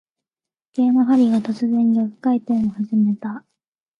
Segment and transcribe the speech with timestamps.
[0.73, 3.45] 時計の針が、突然逆回転を始めた。